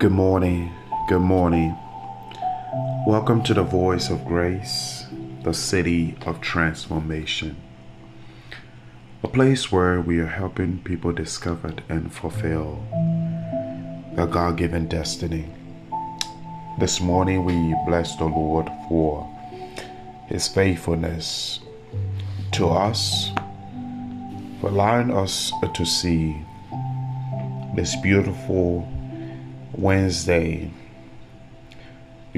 [0.00, 0.72] Good morning.
[1.08, 1.76] Good morning.
[3.06, 5.04] Welcome to the Voice of Grace,
[5.44, 7.60] the city of transformation.
[9.22, 12.82] A place where we are helping people discover and fulfill
[14.14, 15.50] their God given destiny.
[16.78, 19.28] This morning we bless the Lord for
[20.28, 21.60] his faithfulness
[22.52, 23.32] to us,
[24.62, 26.42] for allowing us to see
[27.76, 28.88] this beautiful
[29.80, 30.70] Wednesday.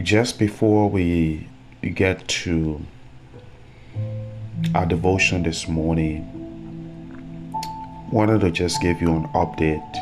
[0.00, 1.48] Just before we
[1.82, 2.80] get to
[4.76, 6.28] our devotion this morning,
[8.12, 9.96] wanted to just give you an update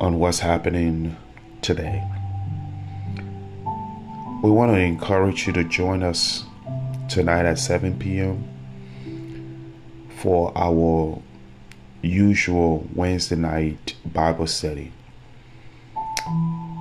[0.00, 1.16] on what's happening
[1.60, 2.00] today.
[4.44, 6.44] We want to encourage you to join us
[7.08, 8.44] tonight at 7 p.m.
[10.18, 11.20] for our
[12.00, 14.92] usual Wednesday night Bible study.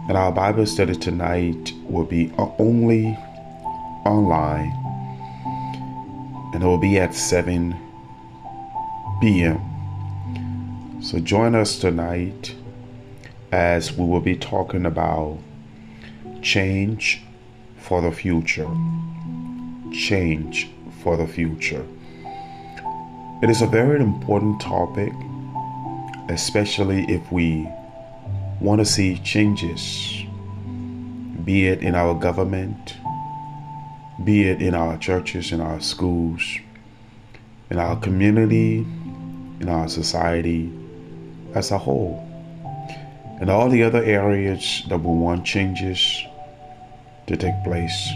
[0.08, 3.18] And our Bible study tonight will be only
[4.06, 4.72] online
[6.54, 7.74] and it will be at 7
[9.22, 11.02] p.m.
[11.02, 12.54] So join us tonight
[13.52, 15.40] as we will be talking about
[16.42, 17.22] change
[17.78, 18.70] for the future.
[19.94, 20.70] Change
[21.02, 21.86] for the future.
[23.42, 25.14] It is a very important topic,
[26.30, 27.68] especially if we
[28.64, 30.24] want to see changes,
[31.44, 32.96] be it in our government,
[34.24, 36.42] be it in our churches, in our schools,
[37.70, 38.78] in our community,
[39.60, 40.72] in our society
[41.54, 42.24] as a whole,
[43.42, 46.24] and all the other areas that we want changes
[47.28, 48.12] to take place.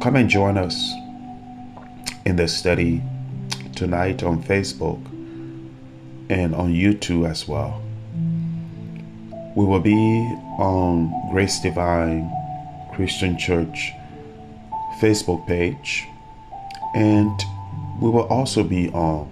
[0.00, 0.94] Come and join us
[2.24, 3.02] in the study
[3.74, 5.04] tonight on Facebook
[6.30, 7.82] and on YouTube as well.
[9.60, 12.32] We will be on Grace Divine
[12.94, 13.92] Christian Church
[14.98, 16.08] Facebook page,
[16.94, 17.38] and
[18.00, 19.30] we will also be on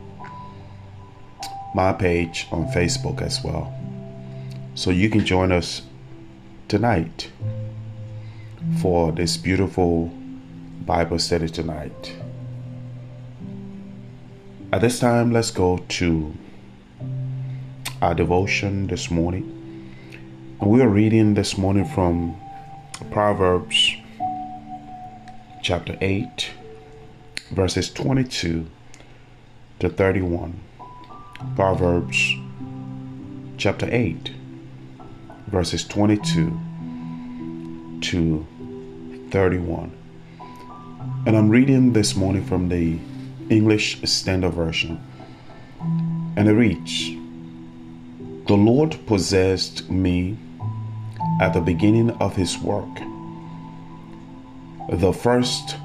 [1.75, 3.73] my page on Facebook as well.
[4.75, 5.81] So you can join us
[6.69, 7.31] tonight
[8.83, 10.13] for this beautiful
[10.85, 12.15] Bible study tonight.
[14.75, 16.35] At this time, let's go to
[18.03, 19.58] our devotion this morning.
[20.61, 22.37] And we are reading this morning from
[23.13, 23.95] Proverbs
[25.63, 26.51] chapter 8,
[27.53, 28.67] verses 22
[29.79, 30.59] to 31.
[31.55, 32.35] Proverbs
[33.57, 34.33] chapter 8,
[35.47, 36.59] verses 22
[38.01, 38.47] to
[39.31, 39.97] 31.
[41.25, 42.99] And I'm reading this morning from the
[43.49, 45.01] English Standard Version.
[46.37, 47.11] And it reads
[48.49, 50.37] The Lord possessed me
[51.41, 52.95] at the beginning of his work,
[54.91, 55.77] the first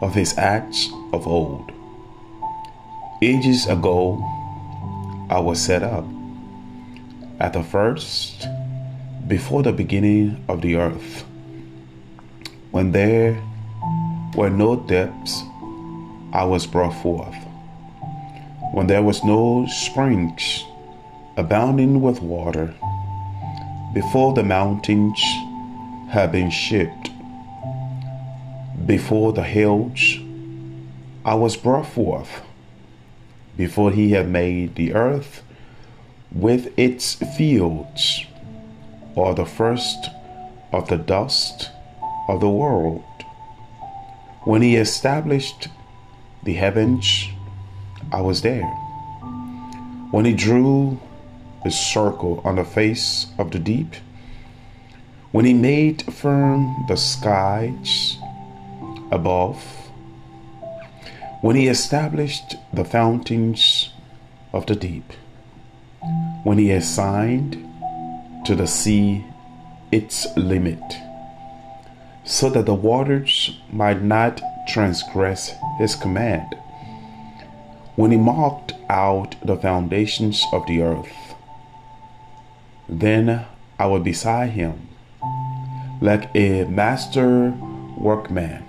[0.00, 1.70] of his acts of old.
[3.22, 4.24] Ages ago,
[5.28, 6.04] I was set up
[7.38, 8.46] at the first,
[9.26, 11.24] before the beginning of the earth,
[12.70, 13.40] when there
[14.34, 15.42] were no depths,
[16.32, 17.36] I was brought forth.
[18.72, 20.64] When there was no springs
[21.36, 22.74] abounding with water,
[23.92, 25.20] before the mountains
[26.10, 27.10] had been shaped,
[28.86, 30.18] before the hills,
[31.24, 32.42] I was brought forth,
[33.56, 35.42] before he had made the earth
[36.32, 38.24] with its fields,
[39.14, 40.08] or the first
[40.72, 41.70] of the dust
[42.28, 43.02] of the world.
[44.44, 45.68] When he established
[46.44, 47.28] the heavens,
[48.12, 48.70] I was there.
[50.12, 50.98] When he drew
[51.64, 53.94] a circle on the face of the deep,
[55.32, 58.16] when he made firm the skies
[59.12, 59.62] above,
[61.40, 63.90] when he established the fountains
[64.52, 65.12] of the deep,
[66.44, 67.52] when he assigned
[68.44, 69.24] to the sea
[69.92, 70.82] its limit,
[72.24, 76.54] so that the waters might not transgress his command,
[77.96, 81.29] when he marked out the foundations of the earth,
[82.90, 83.46] then
[83.78, 84.88] I was beside him,
[86.00, 87.50] like a master
[87.96, 88.64] workman,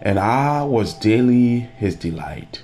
[0.00, 2.62] and I was daily his delight,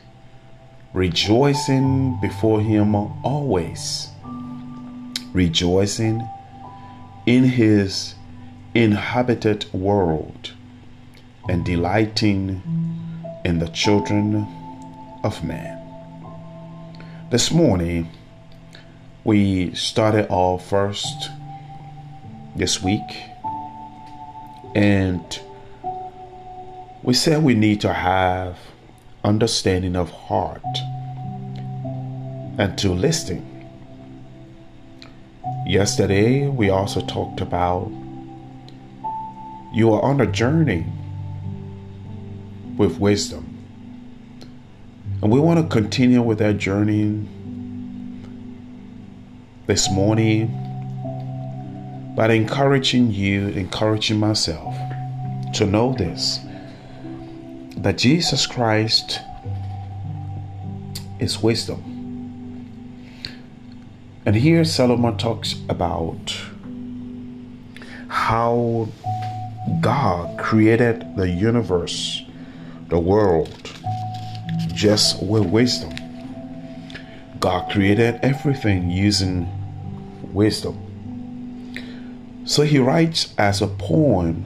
[0.95, 4.09] rejoicing before him always,
[5.35, 6.27] rejoicing
[7.27, 8.15] in his
[8.75, 10.53] inhabited world,
[11.51, 12.63] and delighting
[13.45, 14.47] in the children
[15.23, 15.79] of man.
[17.31, 18.09] This morning,
[19.25, 21.31] we started off first
[22.57, 23.01] this week
[24.75, 25.41] and
[27.03, 28.59] we said we need to have
[29.25, 30.63] understanding of heart
[32.59, 33.49] and to listening.
[35.67, 37.91] Yesterday, we also talked about
[39.73, 40.85] you are on a journey
[42.77, 43.49] with wisdom.
[45.23, 47.27] And we want to continue with that journey
[49.73, 50.49] this morning
[52.15, 54.75] by encouraging you, encouraging myself
[55.55, 56.41] to know this
[57.79, 59.19] that Jesus Christ
[61.21, 61.81] is wisdom.
[64.27, 66.37] And here Solomon talks about
[68.09, 68.91] how
[69.81, 72.23] God created the universe,
[72.91, 73.73] the world,
[74.75, 75.95] just with wisdom.
[77.41, 79.49] God created everything using
[80.33, 80.79] wisdom.
[82.45, 84.45] So he writes as a poem,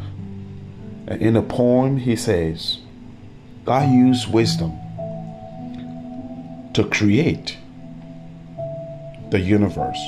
[1.06, 2.78] and in a poem he says,
[3.64, 4.78] God used wisdom
[6.74, 7.56] to create
[9.30, 9.98] the universe.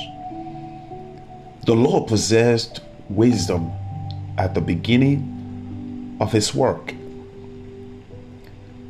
[1.65, 3.71] The Lord possessed wisdom
[4.37, 6.93] at the beginning of his work,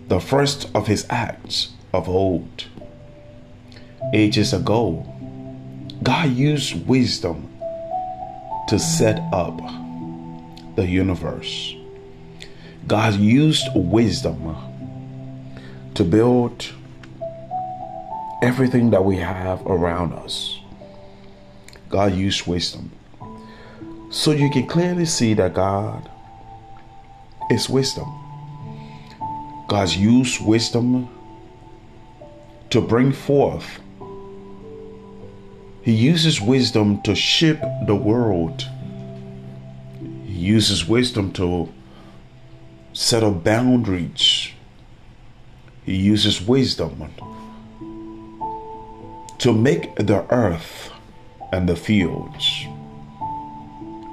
[0.07, 2.65] the first of his acts of old.
[4.13, 5.06] Ages ago,
[6.01, 7.50] God used wisdom
[8.68, 9.60] to set up
[10.75, 11.75] the universe.
[12.88, 14.56] God used wisdom
[15.96, 16.72] to build
[18.42, 20.60] everything that we have around us.
[21.90, 22.92] God used wisdom.
[24.12, 26.10] So you can clearly see that God
[27.52, 28.07] is wisdom.
[29.68, 31.10] God's used wisdom
[32.69, 33.80] to bring forth.
[35.81, 38.68] He uses wisdom to shape the world.
[40.26, 41.72] He uses wisdom to
[42.94, 44.50] settle boundaries.
[45.86, 47.10] He uses wisdom
[49.40, 50.92] to make the earth
[51.52, 52.46] and the fields.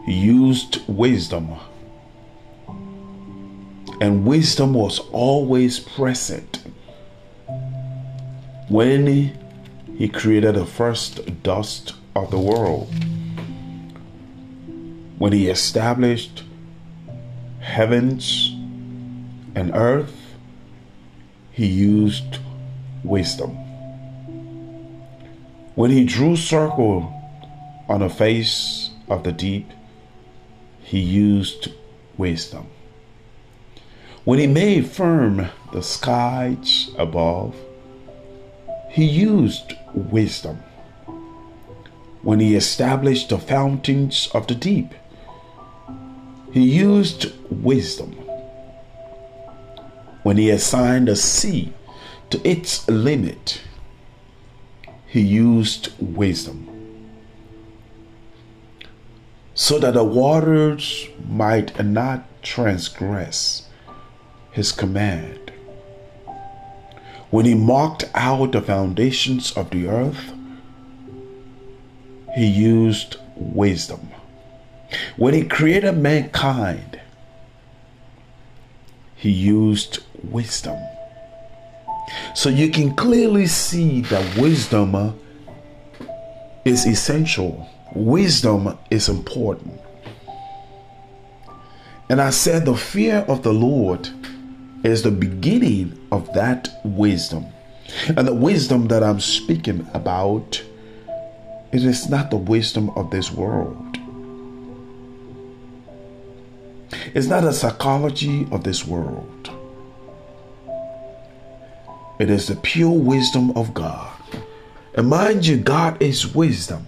[0.07, 1.57] He used wisdom,
[4.01, 6.63] and wisdom was always present
[8.69, 9.37] when
[9.97, 12.93] he created the first dust of the world.
[15.19, 16.45] When he established
[17.61, 18.55] heavens
[19.55, 20.15] and earth,
[21.51, 22.39] he used
[23.03, 23.51] wisdom.
[25.75, 27.13] When he drew circle
[27.89, 29.71] on the face of the deep,
[30.83, 31.73] he used
[32.19, 32.67] wisdom.
[34.25, 37.57] When he made firm the skies above,
[38.97, 40.57] he used wisdom.
[42.23, 44.95] When he established the fountains of the deep,
[46.51, 48.13] he used wisdom.
[50.23, 51.75] When he assigned the sea
[52.31, 53.61] to its limit,
[55.07, 56.67] he used wisdom
[59.53, 63.69] so that the waters might not transgress
[64.53, 65.46] his command.
[67.31, 70.33] When he marked out the foundations of the earth,
[72.37, 74.11] he used wisdom.
[75.17, 77.01] When he created mankind,
[79.17, 80.79] he used wisdom.
[82.35, 85.19] So you can clearly see that wisdom
[86.65, 87.69] is essential.
[87.95, 89.81] Wisdom is important.
[92.09, 94.09] And I said the fear of the Lord
[94.93, 97.47] is the beginning of that wisdom.
[98.17, 100.63] And the wisdom that I'm speaking about,
[101.73, 103.99] it is not the wisdom of this world.
[107.15, 109.51] It's not a psychology of this world.
[112.19, 114.13] It is the pure wisdom of God.
[114.95, 116.87] And mind you, God is wisdom.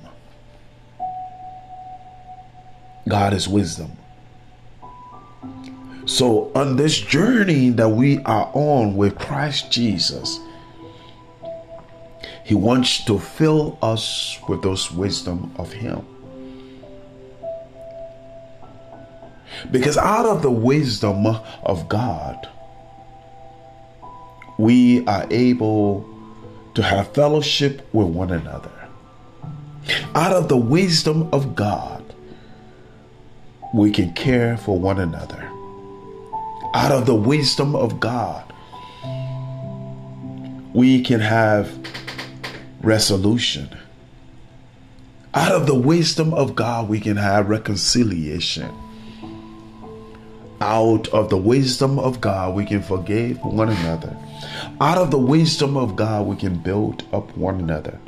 [3.07, 3.98] God is wisdom.
[6.09, 10.41] So, on this journey that we are on with Christ Jesus,
[12.45, 16.07] He wants to fill us with those wisdom of Him.
[19.71, 21.27] Because out of the wisdom
[21.63, 22.49] of God,
[24.59, 26.09] we are able
[26.73, 28.73] to have fellowship with one another.
[30.15, 32.03] Out of the wisdom of God,
[33.75, 35.53] we can care for one another.
[36.79, 38.45] Out of the wisdom of God,
[40.73, 41.77] we can have
[42.83, 43.69] resolution.
[45.35, 48.71] Out of the wisdom of God, we can have reconciliation.
[50.61, 54.17] Out of the wisdom of God, we can forgive one another.
[54.81, 57.99] Out of the wisdom of God, we can build up one another.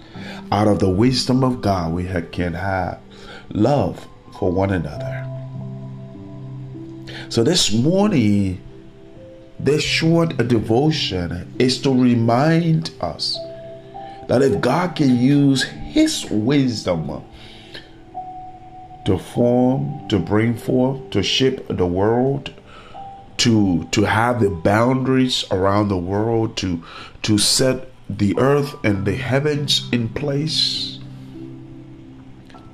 [0.53, 3.01] Out of the wisdom of God, we can have
[3.49, 4.07] love
[4.39, 5.30] for one another.
[7.31, 8.61] So this morning,
[9.61, 13.39] this short devotion is to remind us
[14.27, 17.23] that if God can use His wisdom
[19.07, 22.53] to form, to bring forth, to shape the world,
[23.37, 26.83] to to have the boundaries around the world, to
[27.23, 30.99] to set the earth and the heavens in place.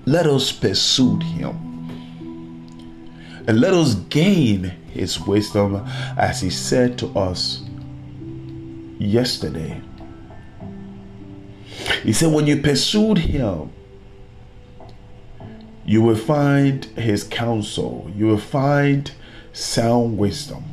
[0.07, 1.76] Let us pursue him.
[3.47, 5.77] And let us gain his wisdom
[6.17, 7.63] as he said to us
[8.99, 9.81] yesterday.
[12.03, 13.73] He said, When you pursued him,
[15.85, 19.11] you will find his counsel, you will find
[19.53, 20.65] sound wisdom.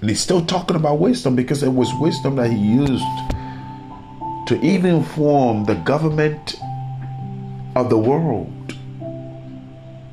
[0.00, 3.04] And he's still talking about wisdom because it was wisdom that he used
[4.48, 6.56] to even form the government
[7.74, 8.52] of the world.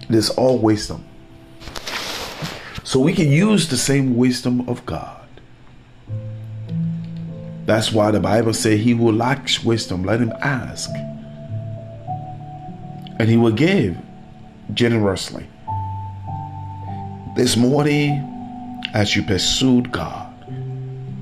[0.09, 1.03] Is all wisdom.
[2.83, 5.27] So we can use the same wisdom of God.
[7.65, 10.89] That's why the Bible says he who lacks wisdom, let him ask.
[13.19, 13.97] And he will give
[14.73, 15.47] generously.
[17.35, 18.33] This morning,
[18.93, 20.33] as you pursued God,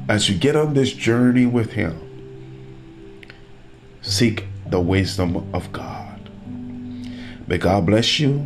[0.09, 1.97] as you get on this journey with Him,
[4.01, 6.29] seek the wisdom of God.
[7.47, 8.45] May God bless you.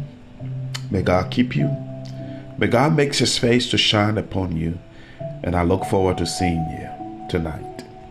[0.92, 1.68] May God keep you.
[2.58, 4.77] May God make His face to shine upon you.
[5.44, 7.85] And I look forward to seeing you tonight.